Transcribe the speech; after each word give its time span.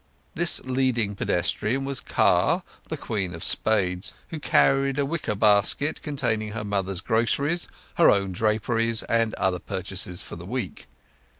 This 0.33 0.59
leading 0.61 1.13
pedestrian 1.15 1.85
was 1.85 1.99
Car 1.99 2.63
the 2.89 2.97
Queen 2.97 3.35
of 3.35 3.43
Spades, 3.43 4.15
who 4.29 4.39
carried 4.39 4.97
a 4.97 5.05
wicker 5.05 5.35
basket 5.35 6.01
containing 6.01 6.53
her 6.53 6.63
mother's 6.63 7.01
groceries, 7.01 7.67
her 7.97 8.09
own 8.09 8.31
draperies, 8.31 9.03
and 9.03 9.35
other 9.35 9.59
purchases 9.59 10.23
for 10.23 10.35
the 10.37 10.43
week. 10.47 10.87